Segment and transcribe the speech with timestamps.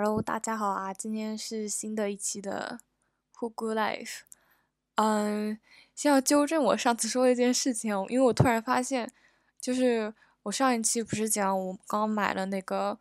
[0.00, 0.94] Hello，大家好啊！
[0.94, 2.78] 今天是新的一期的
[3.40, 4.06] 《Who Good Life》。
[4.94, 5.58] 嗯，
[5.92, 9.10] 先要纠正我上次说的一件事情，因为我突然发现，
[9.60, 10.14] 就是
[10.44, 12.96] 我上一期不是讲我刚买了那个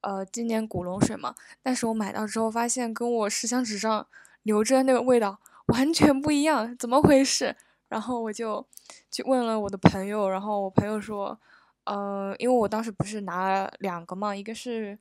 [0.00, 4.06] 呃今年古龙水嘛，但是我买到之后发现跟我试香纸上
[4.42, 7.54] 留着那个味道完全不一样，怎么回事？
[7.88, 8.66] 然后我就
[9.10, 11.38] 去问了我的朋友，然后我朋友说，
[11.84, 14.98] 嗯，因为我当时不是拿了两个嘛，一个是。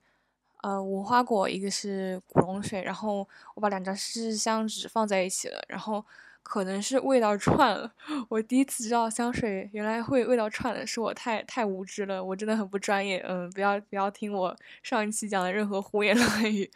[0.63, 6.03] 呃，无花果，一个是古龙水，然后我把两张试香纸放在一起了，然后
[6.41, 7.93] 可能是味道串了。
[8.27, 13.23] 我第一次知道香水原来会味道串的，是我太太无知了，我真的很不专业。
[13.27, 16.69] 嗯，不要不要听我上一期讲的任何胡言乱语。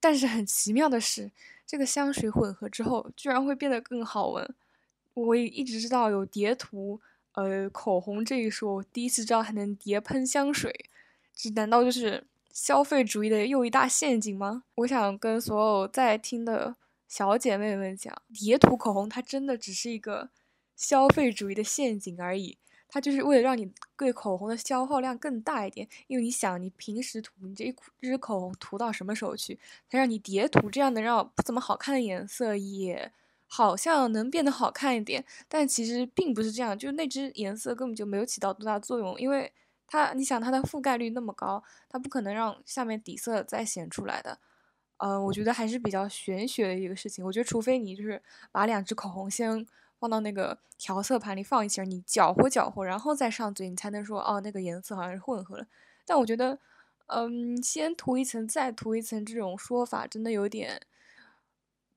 [0.00, 1.30] 但是很奇妙的是，
[1.64, 4.54] 这个香水混合之后居然会变得更好闻。
[5.14, 7.00] 我也一直知道有叠涂
[7.34, 10.90] 呃口红这一说，我第一次知道还能叠喷香水，
[11.32, 12.24] 这难道就是？
[12.54, 14.62] 消费主义的又一大陷阱吗？
[14.76, 16.76] 我想跟所有在听的
[17.08, 20.30] 小姐妹们讲，叠涂口红它真的只是一个
[20.76, 22.56] 消费主义的陷阱而已，
[22.88, 25.88] 它就是为了让你对口红的消耗量更大一点。
[26.06, 29.58] 因为你想，你平时涂你这一支口红涂到什么时候去？
[29.90, 33.10] 它让你叠涂，这样能让不怎么好看的颜色也
[33.48, 39.52] 好像能变得好看一点，但其实并不是这样，就是那支颜色根本就没有起到多大作用，因为。
[39.86, 44.38] 它，你想它的覆盖率那么高，它不可能让下面底色再显出来的。
[44.98, 47.24] 嗯，我觉得还是比较玄学的一个事情。
[47.24, 49.66] 我觉得除非你就是把两支口红先
[49.98, 55.66] 放到那个调色盘里放一起，你搅和搅和，然后再上嘴，你才能说哦那个颜色好像是混合了。
[56.06, 56.58] 但我觉得，
[57.06, 60.80] 嗯，先涂一层再涂一层这种说法真的有点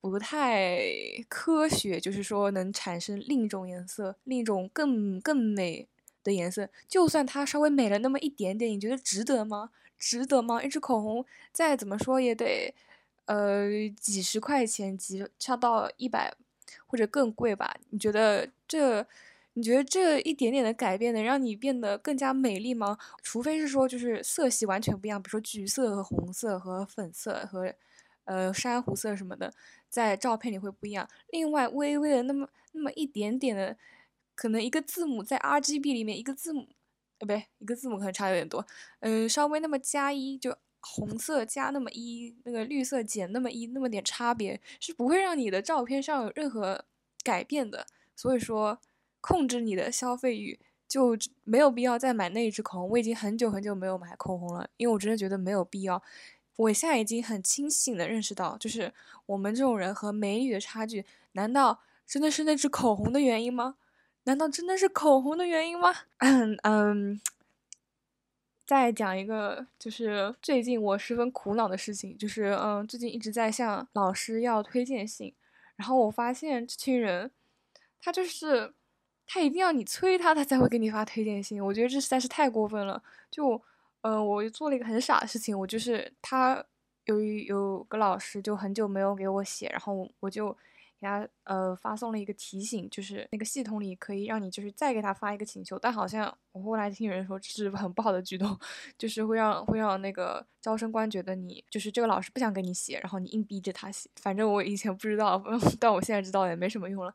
[0.02, 0.82] 不太
[1.30, 5.88] 科学，就是说能产生另一种颜色，另一种更更美。
[6.28, 9.72] 的颜色，就算它稍微美了那么一点点，你觉得值得吗？
[9.98, 10.62] 值得吗？
[10.62, 12.76] 一支口红再怎么说也得，
[13.26, 13.68] 呃，
[14.00, 16.32] 几十块钱，几差到一百
[16.86, 17.74] 或者更贵吧？
[17.92, 19.08] 你觉得这，
[19.54, 22.98] 你觉得这一点点的改变能让你变得更加美丽吗？
[23.24, 27.74] 除非是说就是色系完全不一样，比如说橘色和红色和粉色和，
[28.26, 29.52] 呃，珊瑚色什么的，
[29.90, 31.10] 在照片里会不一样。
[31.32, 33.78] 另外，微微的那么那么一点点的。
[34.38, 36.68] 可能一个字母在 R G B 里面，一个字母，
[37.18, 38.64] 呃，不对，一个字母可能差有点多，
[39.00, 46.86] 嗯，稍微那么加一，就红色加那么一，那个绿色减那么一，那么点差别是不会让你的照片上有任何
[47.24, 47.88] 改变的。
[48.16, 48.80] 所以说，
[49.22, 52.90] 控制你的消费欲就没有必要再买那一支口红。
[52.92, 56.02] 我已经很久很久没有买口红了，因为我真的觉得没有必要。
[56.58, 58.94] 我现在已经很清醒的认识到，就是
[59.26, 63.78] 我们这种人和美女的差距，难道真的是那支口红的原因吗？
[64.28, 65.90] 难道真的是口红的原因吗？
[66.20, 67.22] 嗯嗯，
[68.66, 75.34] 再讲一个，就是最近我十分苦恼的事情，就是嗯，最近一直在向老师要推荐信，
[75.78, 77.32] 然后我发现这群人，
[78.02, 78.74] 他就是
[79.26, 81.64] 他一定要你催他，他才会给你发推荐信。
[81.64, 83.02] 我觉得这实在是太过分了。
[83.32, 83.62] 就
[84.02, 86.62] 嗯，我做了一个很傻的事情，我就是他
[87.06, 90.58] 有有个老师就很久没有给我写，然后我就。
[91.00, 98.58] 给他呃发送了一个提醒，就是那个系统里可以让你就是再给他发一个请求，但好像我后来听人说是很不好的举动，
[98.98, 104.10] 就是会让会让那个招生官觉得你就是这个老师不想给你写，然后你硬逼着他写。
[104.16, 105.44] 反正我以前不知道，
[105.80, 107.14] 但我现在知道也没什么用了。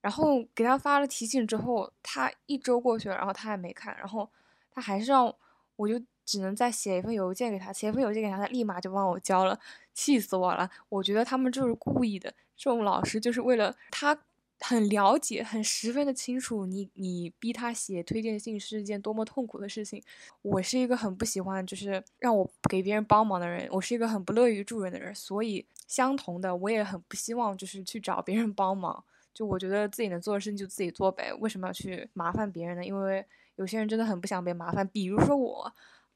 [0.00, 4.28] 然后给他发了提醒之后，他一周过去了，然后他还没看，然后
[4.70, 5.32] 他还是让
[5.76, 5.94] 我就
[6.24, 9.58] 只能再写一份邮件给他，写一份邮件给他，他立马就帮我交了，
[9.92, 10.70] 气死我了！
[10.88, 12.32] 我觉得他们就是故意的。
[12.56, 14.16] 这种老师就是为了他
[14.60, 20.00] 很了解，很十分的清楚你你逼他写推荐信是一件多么痛苦的事情。
[20.42, 29.02] 我是一个很不喜欢就是让我给别人帮忙的人，我是一个很不乐于助人的人，所以相同的我也很不希望就是去找别人帮忙。
[29.34, 32.84] 就我觉得自己能做的事情就自己做呗，为什么要去麻烦别人呢？
[32.84, 35.72] 因为有些人真的很不想被麻烦，比如说我，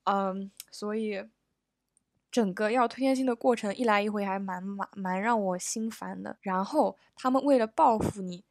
[0.07, 1.29] 嗯，所以。
[2.29, 6.37] 整个要推荐信的过程一来一回还蛮蛮蛮让我心烦的。
[6.43, 8.45] 然后他们为了报复你，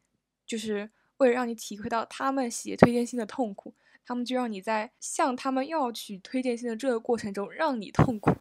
[0.43, 8.31] 就是为了让你体会到他们写推荐信的痛苦，他们就让你在向他们要取推荐信的这个过程中让你痛苦。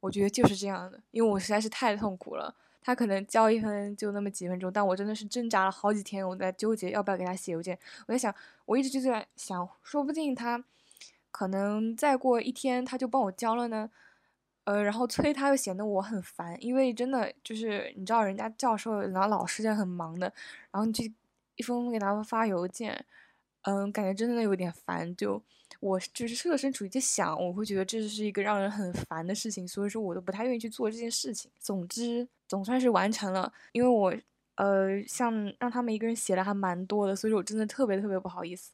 [0.00, 2.54] 我觉得就是这样的，因为我实在是太痛苦了。
[2.80, 7.78] 他可能交一分就那么几分钟，但我真的是挣扎了好几天，我在纠结要不要给他写邮件。
[8.06, 8.34] 我在想，
[8.64, 10.64] 我一直就在想，说不定他
[11.34, 13.90] 可能再过一天他就帮我交了呢。
[14.62, 20.32] 呃，然后催他又显得我很烦，因为真的就是你知道，人家教授然后老师也很忙的，
[20.70, 21.12] 然后你去
[21.56, 23.04] 一封封给他们发邮件，
[23.62, 25.14] 嗯，感觉真的有点烦。
[25.16, 25.42] 就
[25.80, 31.50] 我就是设身处地想，我会觉得这是一个让人很烦的事情，所以说我都不太愿意去做这件事情。
[31.58, 34.14] 总之，总算是完成了，因为我
[34.54, 38.72] 呃，像让他们一个人写的还蛮多的，所以我真的特别特别不好意思。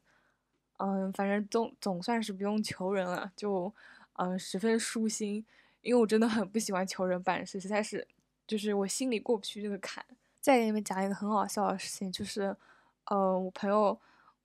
[0.82, 3.70] 嗯，反正总总算是不用求人了，就
[4.14, 5.44] 嗯十分舒心，
[5.82, 8.06] 因为我真的很不喜欢求人办事，实在是
[8.46, 10.02] 就是我心里过不去这个坎。
[10.40, 12.56] 再给你们讲一个很好笑的事情，就是，
[13.04, 14.00] 呃，我朋友，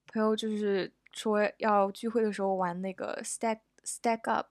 [0.07, 4.47] 朋友就是说要聚会的时候玩那个 stack stack up，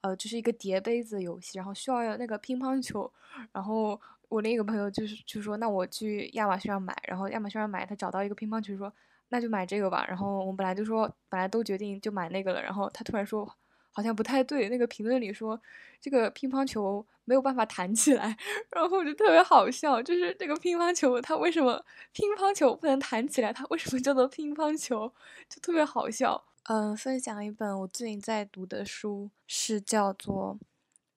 [0.00, 3.08] 呃，就是一个叠杯子游戏，然后需要那个乒乓球，
[3.52, 8.92] 然后我另一个朋友就是就说那我去亚马逊上买，然后亚马逊上买，他找到一个乒乓球，说
[9.30, 13.50] 那就买这个吧，然后我们本来就说本来都决定就买那个了，然后他突然说。
[13.92, 15.60] 好像不太对，那个评论里说
[16.00, 18.36] 这个乒乓球没有办法弹起来，
[18.70, 23.52] 然后我就特别好笑，就是这个乒乓球它为什么乒乓球不能弹起来？
[23.52, 25.12] 它为什么叫做乒乓球？
[25.48, 26.40] 就特别好笑。
[26.68, 30.56] 嗯，分享一本我最近在读的书，是叫做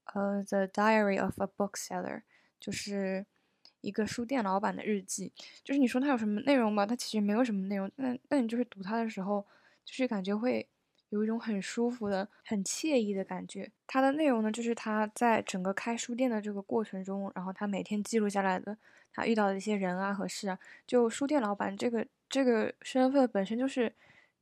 [0.06, 2.18] 呃《The Diary of a Bookseller》，
[2.60, 3.28] 就是
[3.84, 5.32] 一个书店老板的日记。
[5.64, 9.46] 就是你说它有什么内容吧，它其实没有什么内容，但但你就是读它的时候，
[9.86, 10.68] 就是感觉会。
[11.10, 13.72] 有一种很舒服的、很惬意的感觉。
[13.86, 18.76] 它的内容呢，就是他在整个开书店的这个过程中，然后他每天记录下来的
[19.14, 20.58] 他遇到的一些人啊和事啊。
[20.88, 23.94] 就书店老板这个这个身份本身就是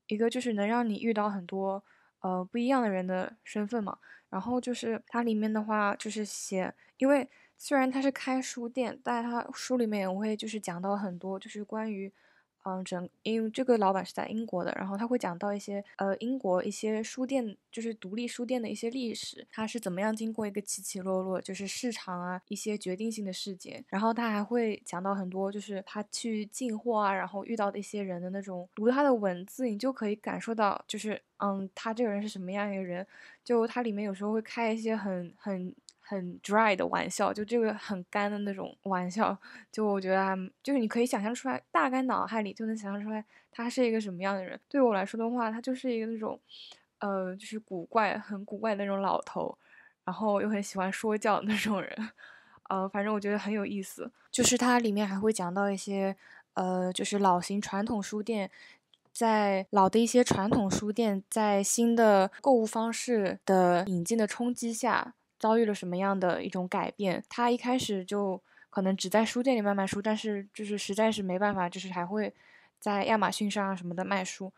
[0.07, 1.83] 一个就是能让你遇到很多
[2.21, 3.97] 呃不一样的人的身份嘛。
[4.29, 7.27] 然后就是它里面的话就是写，因为
[7.63, 12.11] 虽然他是开书店，但他书里面也会就是讲到很多就是关于。
[12.63, 33.07] 嗯，整因为这个老板是在英国的，然后他会讲到一些呃英国一些书店，就是独立书店的一些历史，他是怎么样经过一个起起落落，就是市场啊一些决定性的事件，然后他还会讲到很多就是他去进货啊，然后遇到的一些人的那种，读他的文字，你就可以感受到就是嗯他这个人是什么样一个人，
[33.43, 35.73] 就他里面有时候会开一些很很。
[36.11, 39.37] 很 dry 的玩笑，就这个很干的那种玩笑，
[39.71, 44.59] 就我觉得还就是你可以想象出来，大概脑海里就能想象出来他是一个什么样的人。
[44.67, 46.37] 对我来说的话，他就是一个那种，
[46.99, 49.57] 呃，就是古怪、很古怪那种老头，
[50.03, 52.09] 然后又很喜欢说教的那种人，
[52.67, 54.11] 呃，反正我觉得很有意思。
[54.29, 56.13] 就是它里面还会讲到一些，
[56.55, 58.51] 呃，就是老型传统书店，
[59.13, 65.13] 在老的一些传统书店在新的购物方式的引进的冲击下。
[65.41, 67.23] 遭遇了什么样的一种改变？
[67.27, 68.39] 他一开始就
[68.69, 72.31] 可能只在书店里卖卖书，但是就是实在是没办法，就是还会
[72.79, 74.53] 在亚马逊上什么的卖书。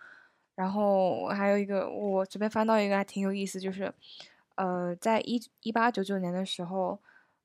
[0.56, 3.92] 然后还有一个，我随便翻到一个还挺有意思，就是
[4.56, 7.00] 呃，在一一八九九年的时候，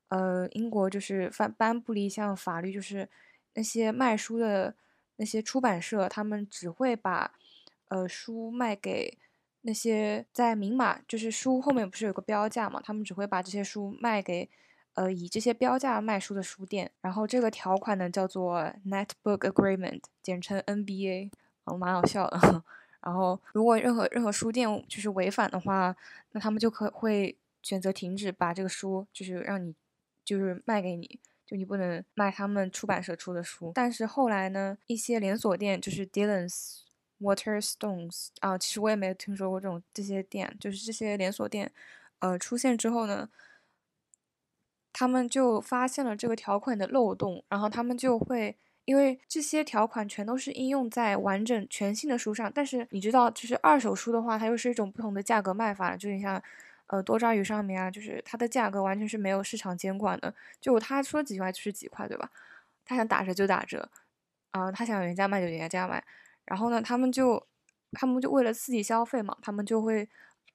[0.08, 3.08] 呃，英国就是颁颁布了一项法律，就是
[3.54, 4.74] 那些卖书的
[5.16, 7.30] 那些出版社，他们只会把
[7.86, 9.16] 呃书卖给。
[9.62, 12.80] 那些在明码就是书后面不是有个标价嘛？
[12.82, 14.48] 他们只会把这些书卖给，
[14.94, 16.90] 呃，以这些标价卖书的书店。
[17.00, 21.30] 然后这个条款呢叫做 Net Book Agreement，简称 NBA，
[21.64, 22.64] 哦，蛮好笑的。
[23.02, 25.94] 然后如果任何任何书店就是违反的话，
[26.32, 29.74] 那他们就可会选择停止把这个书就是让你
[30.24, 33.72] 就是卖给你，就你不能卖他们出版社出的书。
[33.74, 36.82] 但是后来呢，一些连锁店就是 Dillons。
[37.20, 41.72] Waterstones 啊，其实我也没有听说过这种这些店，就是这些连锁店，
[42.20, 43.28] 呃，出现之后呢，
[44.92, 56.40] 他们就发现了这个条款的漏洞，然后他们就会，因为这些条款全都是应用在完整全新的书上，但是你知道，就是二手书的话，它又是一种不同的价格卖法，就你像，
[56.86, 62.30] 呃，多抓鱼上面啊，就是它的价格完全是没有市场监管的，就他说几块就是几块，对吧？
[62.84, 63.90] 他想打折就打折，
[64.52, 66.02] 啊，他想原价卖就原价卖。
[66.48, 67.46] 然后呢，他们就，
[67.92, 70.08] 他们就为了刺激消费嘛，他们就会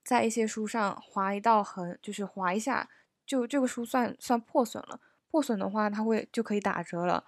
[0.03, 2.89] 在一些书上划一道痕，就是划一下，
[3.25, 4.99] 就这个书算算破损了。
[5.29, 7.23] 破损的话，它会就可以打折了。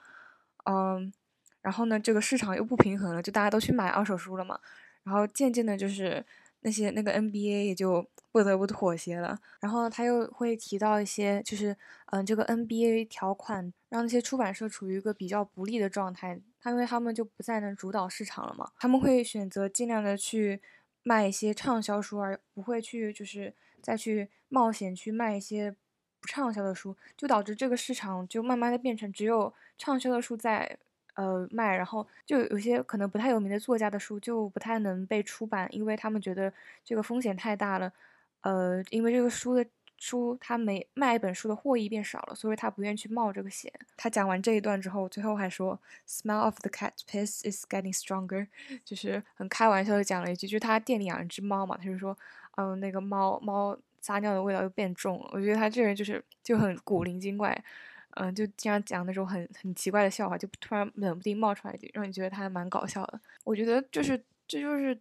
[0.66, 1.14] 嗯，
[1.62, 4.60] 然后呢，这个市场又不平衡了，就大家都去买二手书了嘛。
[5.04, 6.26] 然后渐渐的，就是
[6.62, 9.40] 那些那个 NBA 也就不得不妥协了。
[9.60, 16.40] 然后他又会提到一些，就是嗯，这个 NBA 条款让那些出版社处于一个比较不利的状态。
[16.72, 20.62] 因为他们就不再能主导市场了嘛，他们会选择尽量的去
[21.04, 25.76] 卖一些畅销书，而不会去就是再去冒险去卖一些
[26.20, 30.78] 不畅销的书，就导致这个市场就慢慢的变成只有畅销的书在
[31.16, 36.52] 呃卖，然后就有些可能不太有名的作家的书就不太能被出版，因为他们觉得
[36.84, 37.94] 这个风险太大了，
[38.42, 39.66] 呃，因为这个书的
[39.98, 43.72] 书他没卖一本书的获益变少了，所以他不愿意去冒这个险。
[43.96, 48.48] 他讲完这一段之后，最后还说，smell of the cat piss is getting stronger，
[48.84, 52.16] 就是很开玩笑的讲了一句，就是他店里养一只猫嘛，他就说，
[52.58, 55.30] 嗯，那个猫猫撒尿的味道又变重了。
[55.32, 57.64] 我觉得他这人就是就很古灵精怪，
[58.12, 63.20] 嗯，就经常讲那种很很奇怪的笑话，就突然冷不丁冒出来一句，让你觉得他还蛮搞笑的。
[63.46, 65.00] 我觉得就是这就是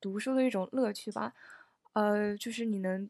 [0.00, 1.32] 读书的一种乐趣吧，
[1.94, 3.08] 呃，就是你能。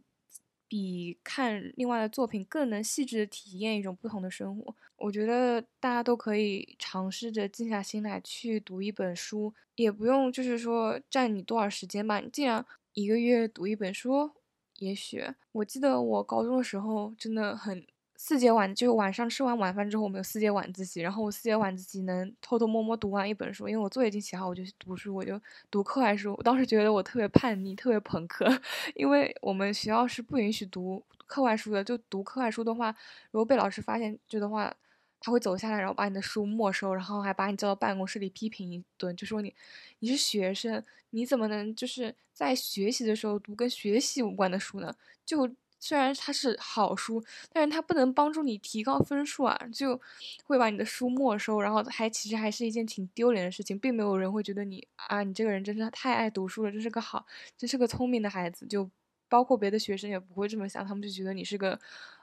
[0.68, 4.74] 比看另外的作品更能细致的体验一种不同的生活。
[4.96, 12.20] 我觉得大家都可以尝试着静下心来去读一本书，也不用就是说占你多少时间吧。
[12.20, 14.30] 你既然一个月读一本书，
[14.78, 17.86] 也许我记得我高中的时候真的很。
[18.20, 26.34] 四节晚就是晚上吃完晚饭之后，我们有四节晚自习，然后我四节晚自习能偷偷摸摸读完一本书，因为我作业已经写好，我就去读书，我就读课外书。
[26.36, 28.44] 我当时觉得我特别叛逆，特别朋克，
[28.96, 32.92] 因为我们学校是不允许读课外书的，就读课外书的话，
[33.30, 34.74] 如果被老师发现就的话，
[35.20, 39.54] 他会走下来，然后把你的书没收，然后还把你叫到办公室里批评一顿，就说你
[40.00, 44.92] 你是学生，你怎么能就是在学习的时候读跟学习无关的书呢？
[45.24, 45.48] 就。
[45.80, 50.00] 虽然它是好书，但是它不能帮助你提高分数啊，就
[50.44, 57.24] 会把你的书没收，然后还其实还是一件挺丢脸的事情，并没有人会觉得你啊，你这个人真是太爱读书了，真是个好，
[57.56, 58.90] 真是个聪明的孩子，就
[59.28, 61.78] 包括别的学生也不会这么想，他们就觉得你是个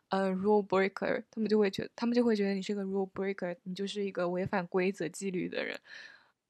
[0.09, 5.79] 呃 rule breaker，他们就会觉得他们就会觉得你是个 rule breaker，你就是一个违反规则纪律的人，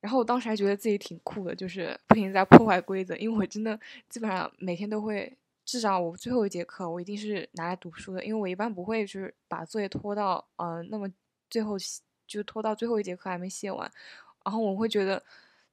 [0.02, 5.38] 然后我当时还觉得自己挺酷的，就是不停在破坏规则，因为我真的基本上每天都会。
[5.66, 11.12] 至少我最后一节课，我一定是拿来读书的，因为我一般不会就是把作业拖到呃那么
[11.50, 11.76] 最后
[12.28, 13.92] 就拖到最后一节课还没写完，
[14.46, 15.22] 然后我会觉得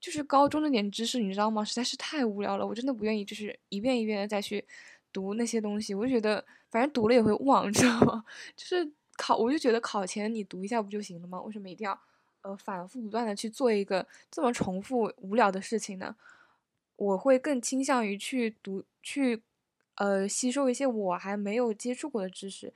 [0.00, 1.62] 就是高中那点知识你知道吗？
[1.62, 4.66] 实在是太无聊了，我真的不愿意就是一遍一遍的再去
[5.12, 8.24] 读那些东西，我就觉得反正读了也会忘，你 知道吗？
[8.56, 11.40] 就是考我就觉得考前你读一下不就行了吗？
[11.42, 12.00] 为什么一定要
[12.40, 16.16] 呃反复不断的去做一个这么重复无聊的事情呢？
[16.96, 19.42] 我会更倾向于去读去。
[20.02, 22.74] 呃，吸收一些我还没有接触过的知识，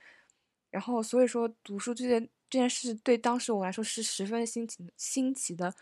[0.71, 5.73] 然后所以说读书这件这件事对当时我来说是十分新奇新奇的。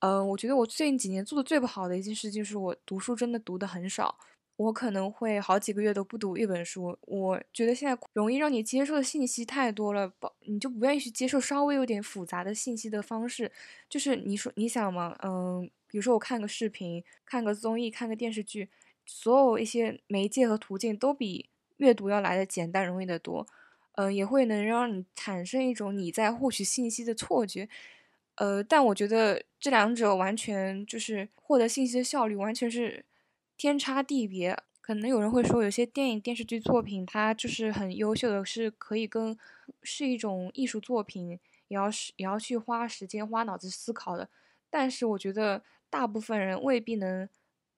[0.00, 4.18] 嗯，我觉得我最近几年做的最不好的一件事就是我读书真的读的很少，
[4.56, 6.98] 我可能会好几个月都不读一本书。
[7.02, 10.12] 我觉得现在容易让你接受的信息太多了，
[10.46, 13.52] 你就不愿意去接受稍微有点复杂的信息的方式。
[13.88, 18.68] 就是你说你想嘛，嗯，比如说我看个视频，看个综艺，看个电视剧。
[19.10, 21.48] 所有一些媒介和途径都比
[21.78, 23.46] 阅读要来的简单容易得多，
[23.92, 27.66] 呃，也会能让你产生一种你在获取信息的错觉，
[28.34, 33.06] 呃，但我觉得这两者完全就是获得信息的效率完全是
[33.56, 34.56] 天差地别。
[34.82, 39.36] 可能有人会说，有些电影电视剧作品它就是很优秀的，是可以跟
[39.82, 44.28] 是一种艺术作品，也要是也要去花时间花脑子思考的。
[44.68, 47.26] 但是我觉得大部分人未必能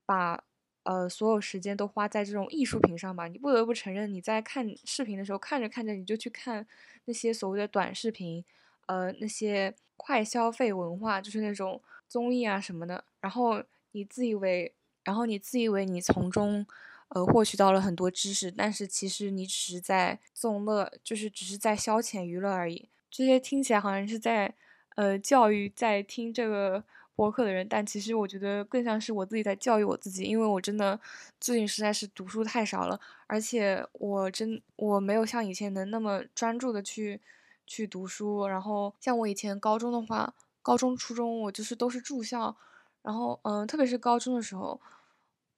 [0.05, 0.43] 把。
[0.83, 3.29] 呃，所有时间都花在这种艺术品上吧？
[3.29, 6.67] 你不得不承认，你在看视频的时候，看着看着你就去看
[7.05, 8.43] 那些所谓的短视频，
[8.87, 13.05] 呃，那些快消费文化，就是那种综艺啊什么的。
[13.21, 16.67] 然后你自以为，然后你自以为你从中，
[17.09, 22.89] 呃，获取到了很多知识，但是其实你只是在纵乐，就是只是在消遣娱乐而已。
[23.11, 24.55] 这些听起来好像是在，
[24.97, 26.83] 呃，教育，在听这个。
[27.21, 30.99] 播客的人，但其实我觉得更像是我自己在教育我自己，因为我真的
[31.39, 37.21] 最近实在是读书太少了，而且我真我没有像以前能那么专注的去
[37.67, 38.47] 去读书。
[38.47, 42.57] 然后像我以前高中的话，高中初中我就是都是住校，
[43.03, 44.81] 然后嗯，特别是高中的时候，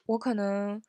[0.06, 0.82] 我可能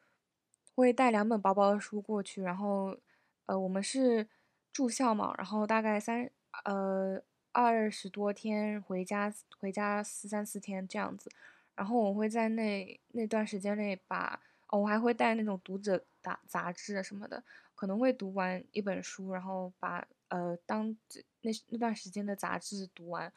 [0.74, 2.98] 会带两本薄薄的书过去，然后
[3.46, 4.28] 呃，我们是
[4.72, 6.28] 住校嘛，然后大概三
[6.66, 7.22] 呃。
[7.54, 11.32] 二十多天回家，回家四三四天这样子，
[11.76, 14.42] 然后我会在那那段时间内把，
[14.72, 17.44] 我还会带那种读者杂杂志什么的，
[17.76, 20.98] 可能会读完一本书，然后把呃当
[21.42, 23.32] 那那段时间的杂志读完，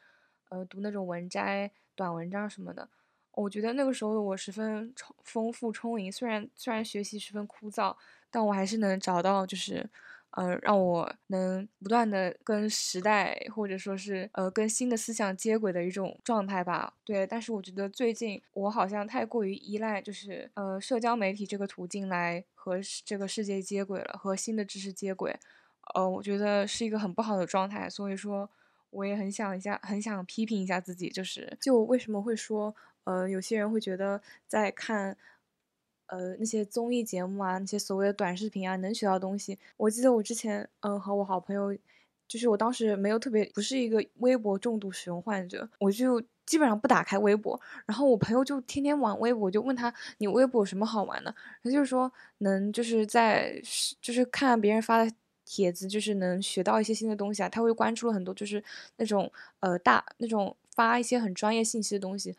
[0.49, 2.89] 呃读那种文摘、短文章什么的，
[3.33, 7.95] 我觉得那个时候我十分充丰富充盈，虽然虽然学习十分枯燥，
[8.31, 9.89] 但我还是能找到就是。
[10.37, 16.93] 呃，让我能不断的跟时代或者说是呃跟新的思想接轨的一种状态吧。
[17.05, 25.35] 对，但是我觉得最近我好像太过于依赖就是呃社交媒体这个途径来和这个世界接轨了，和新的知识接轨。
[25.95, 27.89] 呃，我觉得是一个很不好的状态。
[27.89, 28.51] 所以说，
[28.91, 35.17] 我也很想一下，很想批评一下自己，就是就为什么会说呃有些人会觉得在看。
[36.07, 39.59] 呃那些综艺节目啊，那些所谓的短视频啊，能学到东西。
[39.77, 41.77] 我记得我之前嗯和我好朋友，
[42.29, 47.61] 就是我当时没有特别不是一个微博重度使用患者，我就基本上不打开微博。
[47.87, 51.35] 然后我朋友就天天玩微博，就问他你微博有什么好玩的？
[51.63, 53.61] 他就是说能就是在
[54.01, 55.13] 就是看别人发的。
[55.49, 58.61] 帖子就是能学到一些新的东西啊，他会关注了很多，就是
[58.97, 62.35] 那种呃大那种发一些很专业信息的东西，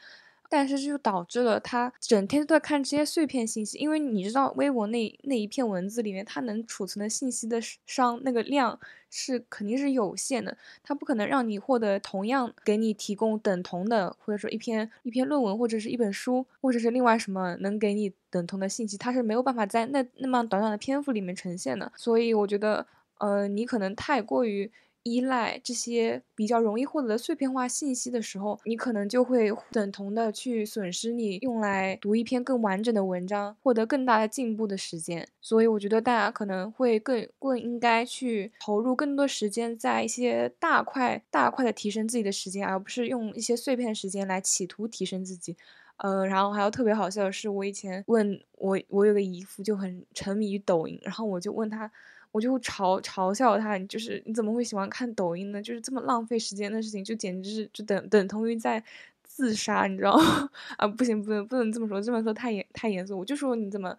[0.50, 22.86] 但是就导致了他整天都在看这些碎片信息，因为你知道微博那那一片文字里面，它能储存的信息的商那个量是肯定是有限的，它不可能让你获得同样给你提供等同的，或者说一篇一篇论文或者是一本书，或者是另外什么能给你等同的信息，它是没有办法在那那么短短的篇幅里面呈现的，所以我觉得。
[23.20, 24.72] 呃，你可能太过于
[25.14, 35.28] 依赖这些比较容易获得的碎片化信息的时候，你可能就会等同的去损失你用来读一篇更完整的文章、获得更大的进步的时间。
[35.42, 45.56] 所以，我觉得大家可能会更更应该去投入更多时间在一些大块大块的提升自己的时间，而不是用一些碎片时间来企图提升自己。
[45.98, 51.92] 呃，然后还有特别好笑的是，我以前问我我有个姨父就很沉迷于抖音，然后我就问他。
[52.38, 55.60] 我就嘲嘲笑他，就是你怎么会喜欢看抖音呢？
[55.60, 58.84] 就是这么浪费时间的事情，就简直是就等等同于在
[59.24, 60.48] 自杀，你知道吗？
[60.78, 63.18] 啊，不行，不能不能这么说，这么说太严太严肃。
[63.18, 63.98] 我就说你怎么，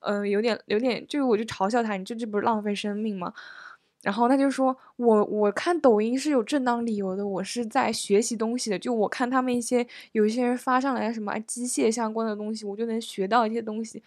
[0.00, 3.32] 呃，有点有点，就我就嘲笑他，你这这不是浪费生命吗？
[4.02, 8.78] 然后他就说我我看抖音是有正当理由的，我是在学习东西的。
[8.78, 14.02] 就我看他们一些有一些人发上来什么机械相关的东西，我就能学到一些东西。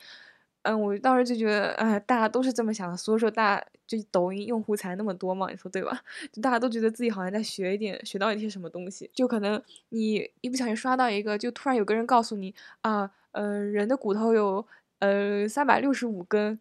[0.64, 6.00] 嗯，我当时就觉得，哎，大家都是这么想的，所以说大家就抖音用户才那么多嘛，你说对吧？
[6.32, 14.66] 就大家都觉得自己好像在学一点，学到一些什么东西，就可能你一不小心刷到一个，就突然有个人告诉你啊，呃，人的骨头有
[15.00, 16.60] 呃三百六十五根，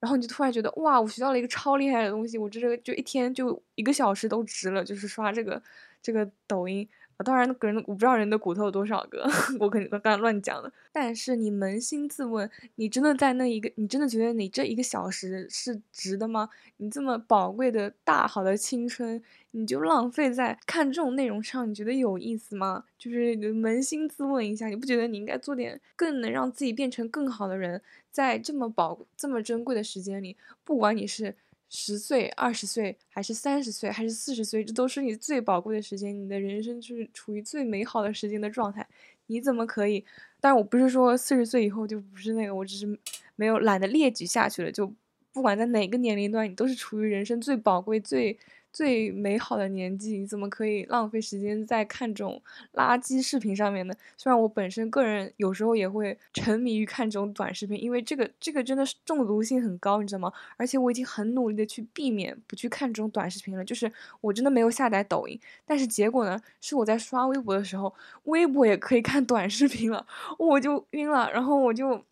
[0.00, 5.62] 然后你就突然觉得哇，我学到了一个超厉害的东西，我这个就一天就一个小时都值了，就是刷这个
[6.02, 6.86] 这个抖音。
[7.24, 10.72] 当然，个人我不知道人的骨头有多少个， 我肯定刚刚乱讲的。
[10.92, 16.48] 但是你扪心自问，你真的在那一个，你真的觉得你这一个小时是值的吗？
[16.76, 19.20] 你这么宝贵的大好的青春，
[19.50, 22.84] 你就浪费在看这种内容上，你觉得有意思吗？
[22.96, 31.34] 就是扪心自问一下，你不觉得你应该做点更能让自己变成更好的人，在这么宝这么珍贵的时间里，不管你是。
[31.68, 36.18] 十岁、二十岁，还是三十岁，还是四十岁，这都是你最宝贵的时间。
[36.18, 38.86] 你的人生是处于最美好的时间的状态，
[39.26, 40.04] 你怎么可以？
[40.40, 42.98] 但我不是说四十岁以后就不是那个，我只是
[43.36, 44.72] 没有懒得列举下去了。
[44.72, 44.92] 就
[45.32, 48.38] 不管在哪个年龄段，你都是处于人生最宝贵、最。
[48.78, 52.40] 最美好的年纪，你怎么可以浪费时间在看这种
[52.74, 53.94] 垃圾视频上面呢？
[54.16, 60.32] 虽然我本身个人有时候也会沉迷于看这种短视频，因为这个这个真的是中毒性很高，你知道吗？
[60.56, 65.36] 而且我已经很努力的去避免不去看这种短视频了，就是我真的没有下载抖音，
[65.66, 67.92] 但是结果呢，是我在刷微博的时候，
[68.26, 70.06] 微博也可以看短视频了，
[70.38, 72.04] 我就晕了，然后我就，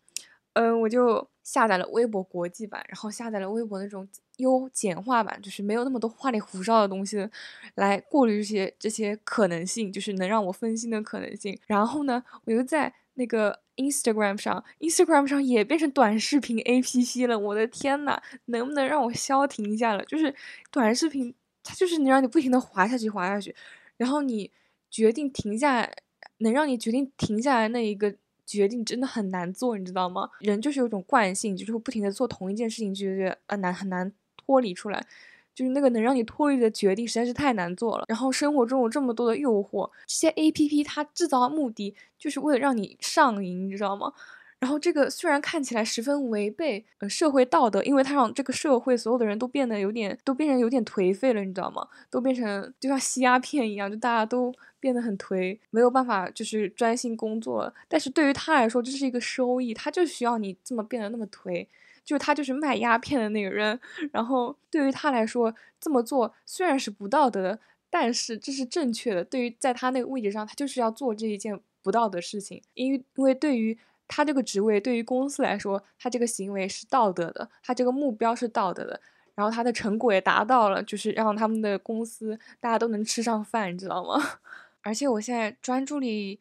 [0.51, 4.05] 嗯，我就下载了微博国际版，然后下载了微博那种。
[4.37, 7.29] 优简化版，就是没有那么多花里胡哨的东西，
[7.75, 11.57] 来过滤这些这些可能性，就是能让我分心的可能性。
[11.67, 17.37] 然后呢，我又在那个 Instagram 上，Instagram 上也变成短视频 APP 了。
[17.37, 20.03] 我的天呐，能不能让我消停一下了？
[20.05, 20.33] 就是
[20.71, 23.55] 短视频，它就是能让你不停的滑下去，滑下去，
[23.97, 24.51] 然后你
[24.89, 25.89] 决定停下，
[26.37, 28.15] 能让你决定停下来那一个。
[28.47, 30.29] 决定真的很难做，你知道吗？
[30.39, 34.09] 人就是有种惯性，就是会不停的做同一件事情，就觉得呃难很难
[34.47, 35.05] 脱离出来，
[35.53, 38.05] 就是那个能让你脱离的决定实在是太难做了。
[38.07, 44.13] 然后生活中有这么多的诱惑，这些 A P P 它制造的目的就是为了让你上瘾，你知道吗？
[44.59, 51.87] 然后这个虽然看起来十分违背呃社会道德，因为它让这个社会所有的人都变得有点都变成有点颓废了，你知道吗？
[52.09, 57.73] 都变成就像吸鸦片一样，就大家都变得很颓，没有办法就是专心工作了。
[57.87, 61.67] 但是对于他来说，这是一个收益，他就需要你这么变得那么颓，
[62.07, 63.79] 就他就是卖鸦片的那个人。
[64.11, 67.59] 然后对于他来说，这么做虽然是不道德，
[67.91, 69.23] 但是这是正确的。
[69.23, 73.77] 对于在他那个位置上，他就是要做这一件不道德事情，因为因为对于。
[74.09, 79.01] 他这个职位对于公司来说，他这个行为是道德的，他这个目标是道德的，
[79.35, 84.39] 然后他的成果也达到了，就是让他们的公司大家都能吃上饭，你知道吗？
[84.81, 86.39] 而且我现在专注力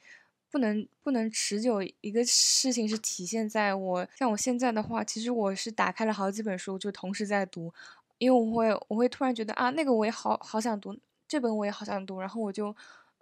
[0.56, 7.70] 不能不能持久，一个事情是体现在我像我现在的话，其实我是打开了好几本书，就同时在读，
[8.16, 10.96] 因为我会我会突然觉得啊，那个我也好好想读，
[11.28, 12.74] 这本我也好想读，然后我就。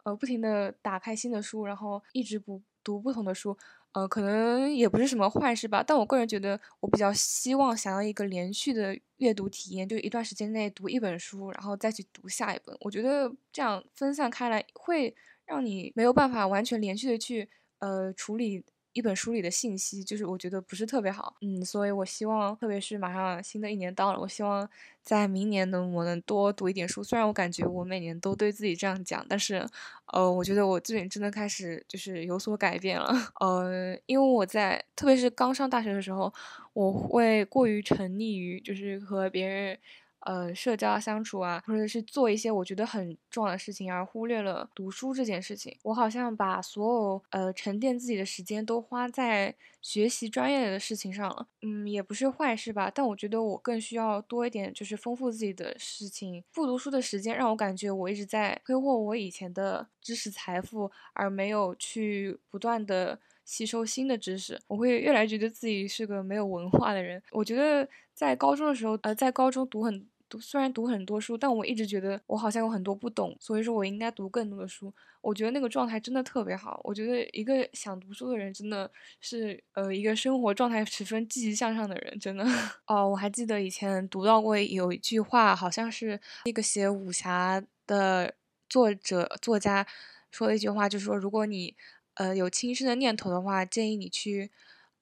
[0.05, 3.57] 呃，不停的打开新的书，然后一直不读不同的书。
[3.93, 12.77] 呃，可能也不是什么坏事吧，但我个人觉得，我比较希望想要一个连续的阅读体验，就一段时间内读一本书，然后再去读下一本。
[12.81, 15.17] 我觉得这样分散开来，会
[15.47, 18.65] 让你没有办法完全连续的去呃处理。
[18.97, 24.71] 一本书里的信息，就是我觉得不是特别好，嗯，所以我希望，特别是马上新的一年到了，我希望
[25.03, 27.03] 在明年能我能多读一点书。
[27.03, 29.67] 虽然我感觉我每年都对自己这样讲，但是，
[30.13, 36.33] 呃，我觉得我最近真的开始就是有所改变了， 呃，因为我在特别是刚上大学的时候，
[36.73, 39.77] 我会过于沉溺于就是和别人。
[40.25, 45.77] 呃，社交相处啊，或者是做一些我觉得很重要的事情，而忽略了读书这件事情。
[45.83, 51.47] 我好像把所有呃沉淀自己的时间都花在学习专业的事情上了。
[51.61, 56.43] 嗯，也不是坏事吧，但我觉得我更需要多一点，就是丰富自己的事情。
[56.55, 64.59] 不读书的时间让我感觉我一直在挥霍我以前的知识财富，而没有去不断的吸收新的知识。
[64.69, 67.23] 我会越来觉得自己是个没有文化的人。
[67.33, 70.09] 我觉得在高中的时候，呃，在高中读很。
[70.41, 74.93] 虽然读很多书，但我一直觉得我好像有很多不懂，所以说我应该读更多的书。
[75.21, 76.79] 我觉得那个状态真的特别好。
[76.85, 82.45] 我觉得一个想读书的人真的是呃一个生活状态十分积极向上的人，真的。
[82.87, 88.35] 哦，我还记得以前读到过有一句话，好像是那个写武侠的
[88.69, 89.87] 作者作家
[90.31, 91.75] 说的一句话，就是说如果你
[92.15, 94.51] 呃有轻生的念头的话，建议你去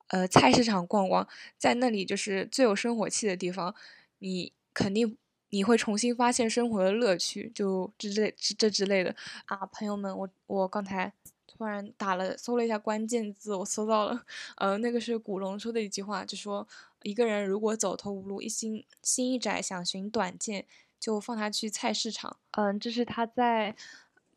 [0.06, 1.26] 呃菜市场逛逛，
[1.58, 3.74] 在那里就是最有生活气的地方，
[4.20, 5.18] 你肯定。
[5.52, 11.12] 你会重新发现生活的乐趣，就这这这之类的啊，朋友们，我我刚才
[11.46, 14.24] 突然打了搜了一下关键字，我搜到了，
[14.56, 16.66] 呃，那个是古龙说的一句话，就说
[17.02, 20.64] 一个人如果走投无路，一心心一窄，想寻短见，
[20.98, 22.38] 就放他去菜市场。
[22.52, 23.74] 嗯，这是他在《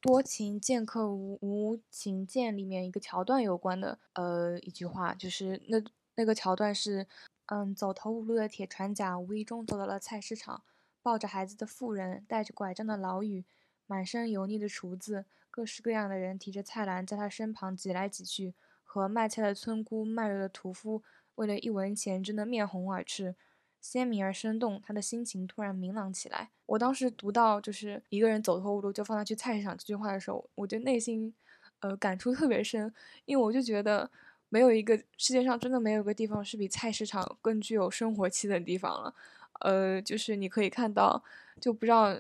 [0.02, 5.82] 多情剑客无无情剑》里面一个桥段有关的呃一句话，就是那
[6.16, 7.08] 那个桥段是，
[7.46, 10.62] 嗯，走投无路的铁船甲无意中走到了菜市场。
[11.06, 13.44] 抱着孩子的妇人，带着拐杖的老妪，
[13.86, 21.04] 满身油腻的厨子，各式各样的人提着菜篮在他身旁挤来挤去，和卖菜的村姑、卖肉的屠夫，
[21.36, 23.36] 为了一文钱争得面红耳赤，
[23.80, 24.82] 鲜明而生动。
[24.84, 26.50] 他的心情突然明朗起来。
[26.66, 31.32] 我当时读到就是一个人走投无路就放他去菜市场这句话的时候，我就内心，
[31.82, 32.92] 呃，感触特别深，
[33.26, 34.10] 因为我就觉得
[34.50, 39.14] 没有一个世界上真的没有一个地方是比菜市场更具有生活气的地方了。
[39.62, 41.24] 呃，就是你可以看到，
[41.60, 42.16] 就不知道，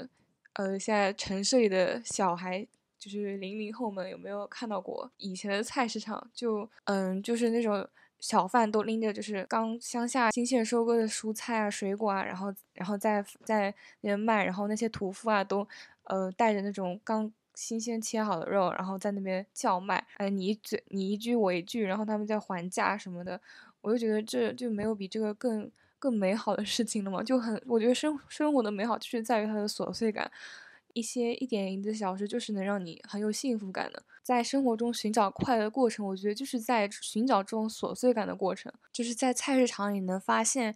[0.53, 2.65] 呃，现在城市里的小孩，
[2.97, 6.29] 就是零零后们有没有看到过以前的菜市场？
[6.33, 7.87] 就，嗯，就是那种
[8.19, 15.67] 小贩都拎着就是刚乡下新鲜收割的蔬菜啊、水果啊，然后，然后在在那边卖，然后那些屠夫啊都，
[16.05, 23.39] 呃，带着那种刚新鲜切好的肉，然后在那边叫卖，哎，你一嘴你一句我一句，然后他们在还价什么的，
[23.81, 25.69] 我就觉得这就没有比这个更。
[25.99, 27.23] 更美好的事情了吗？
[27.23, 30.31] 就很，我觉得生生活的美好就是在于它的琐碎感，
[30.93, 34.03] 一些一点一滴的小事就是能让你很有幸福感的。
[34.23, 40.75] 在生活中寻找快乐的过程，我觉得就是在寻找这种琐碎感的过程，就是在菜市场里能发现。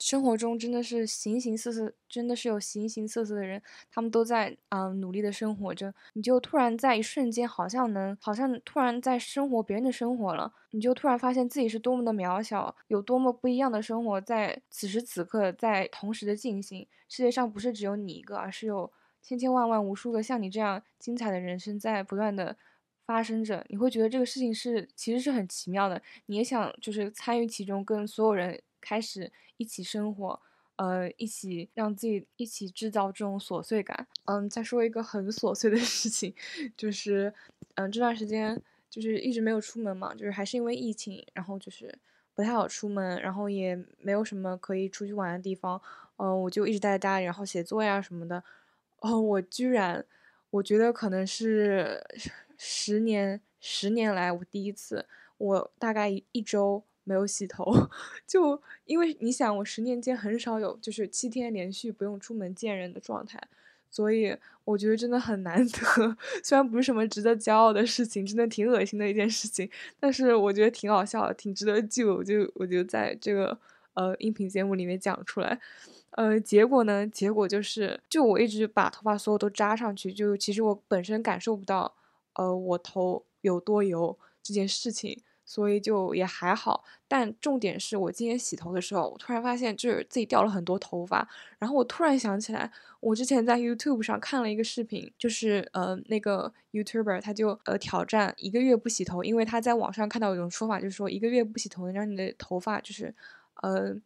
[0.00, 5.94] 生活中真的是形形色色，真的是有形形色色的人，他们都在啊努力的生活着。
[6.14, 10.52] 你就突然在一瞬间，好像能，好像突然在生活别人的生活了。
[10.70, 16.86] 你就突然发现自己是多么的渺小，有多么不一样的生活在此时此刻在同时的进行。
[17.06, 22.56] 世界上不是只有你一个，而是有千千万万无数个像你这样精彩的人生在不断的
[23.04, 23.66] 发生着。
[23.68, 28.62] 你会觉得这个事情是其实是很奇妙的，你也想就是参与其中，跟所有人。
[28.80, 30.40] 开始一起生活，
[30.76, 34.06] 呃，一起让自己一起制造这种琐碎感。
[34.24, 36.34] 嗯，再说一个很琐碎的事情，
[36.76, 37.32] 就是，
[37.74, 41.94] 嗯，这段时间就是一直没有出门嘛，就是还是因为疫情，然后就是
[42.34, 45.80] 不太好出门，然后也没有什么可以出去玩的地方，
[46.16, 48.42] 嗯，我就一直待在家里，然后写作呀什么的。
[49.00, 50.04] 哦，我居然，
[50.50, 52.02] 我觉得可能是
[52.56, 55.06] 十年十年来我第一次，
[55.38, 56.82] 我大概一周。
[57.10, 57.64] 没有洗头，
[58.24, 63.36] 就因为你想，我十年间很少有就是七天连续不用出门见人的状态，
[63.90, 66.16] 所以我觉得真的很难 得。
[66.44, 69.68] 虽然不是什么值得骄傲的事情，真的挺恶心的一件事情，
[69.98, 72.04] 但是我觉得挺好笑的，挺值得记。
[72.04, 73.58] 我就我就在这个
[73.94, 75.58] 呃音频节目里面讲出来。
[76.12, 77.04] 呃，结果呢？
[77.08, 81.92] 结果就是，就我一直把头发所有都扎上去，就其实我本身感受不到
[82.34, 85.20] 呃我头有多油这件事情。
[85.50, 86.84] 所以就也还好。
[87.08, 91.28] 但重点是我今天洗头的时候，我突然发现就是自己掉了很多头发。
[91.58, 103.12] 然后我突然想起来，我之前在 YouTube 上看了一个视频，就是呃那个 YouTuber 他就呃挑战一个月不洗头，因为他在网上看到一种说法，就是说一个月不洗头能让你的头发就是
[103.62, 103.96] 呃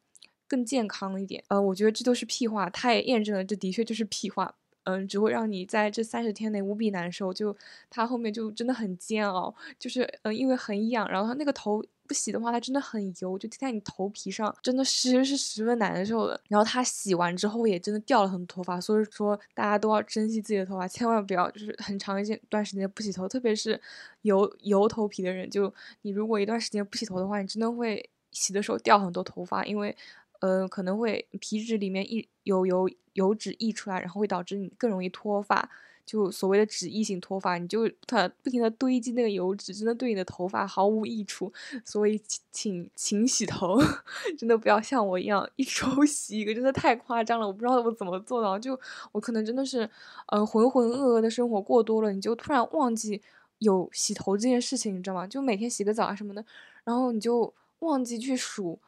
[0.48, 1.44] 更健康一点。
[1.48, 4.54] 呃，我觉得这都是屁话，他也验证了这的确就是屁话。
[4.84, 7.32] 嗯，只会让你在这三十天内无比难受。
[7.32, 7.56] 就
[7.90, 16.38] 它后面就真的很煎熬，就是嗯，因为很痒，然后它那个头不洗的话，它真的很油，就贴在你头皮上，真的是是十分难受的。
[16.48, 23.80] 然后它洗完之后也真的掉了很多头发，所以说大家都要珍惜自己的头发，千万不要就是很长一段时间不洗头，特别是
[24.22, 29.96] 油油头皮的人，就你如果一段时间不洗头的话，你真的会洗的时候掉很多头发，因为。
[30.44, 35.70] 呃，可能会皮脂里面溢有油油脂溢出来，然后会导致你更容易脱发，
[36.04, 41.50] 就所谓的脂溢性脱发，你就它不停的堆积那个油脂，真的对你的头发毫无益处。
[41.82, 42.20] 所以
[42.52, 43.78] 请勤洗头，
[44.36, 47.46] 真的不要像我一样一周 洗一个，真的太夸张了。
[47.46, 48.78] 我不知道我怎么做到，就
[49.12, 49.88] 我可能真的是，
[50.26, 53.22] 呃，浑浑噩噩的生活过多了，你就突然忘记
[53.60, 55.26] 有洗头这件事情，你知道吗？
[55.26, 56.44] 就每天洗个澡啊什么的，
[56.84, 58.78] 然后你就忘记去数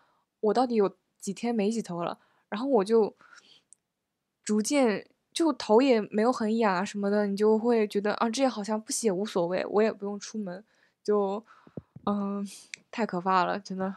[0.40, 0.95] 我到底有。
[1.27, 2.17] 几天没洗头了，
[2.49, 3.12] 然后我就
[4.45, 10.62] 逐渐就头也没有很痒啊什么的，你就会觉得啊，这样好像不洗也无所谓，我也不用出门，
[11.03, 11.45] 就
[12.05, 12.47] 嗯，
[12.93, 13.97] 太可怕了，真的，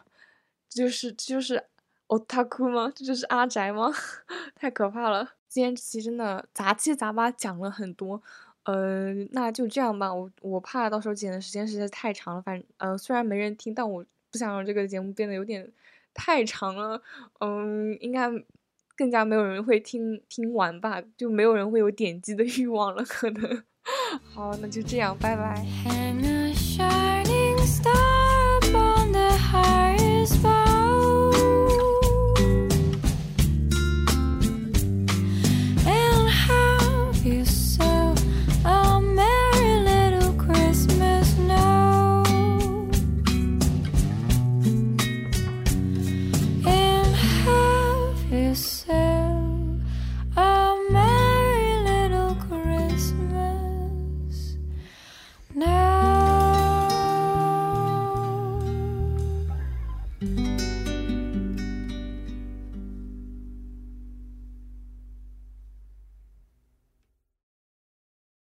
[0.68, 1.64] 这就是就是
[2.08, 2.92] 哦，他哭吗？
[2.96, 3.94] 这就是阿宅吗？
[4.56, 5.34] 太可怕了！
[5.48, 8.20] 今天这期真的杂七杂八讲了很多，
[8.64, 15.72] 嗯，那就这样吧，我我怕到时候剪的时间实在太长了，反正呃虽然没人听，但我不想让这个节目变得有点。
[16.20, 17.02] 太长了，
[17.40, 18.30] 嗯，应该
[18.96, 23.64] 更加没有人会听听完吧，就没有人会有点击的 欲望了，可能。
[24.36, 25.66] 好，那就这样，拜拜。